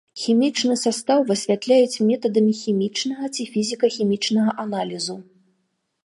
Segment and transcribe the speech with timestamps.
[0.19, 5.15] Хімічны састаў высвятляюць метадамі хімічнага ці фізіка-хімічнага аналізу.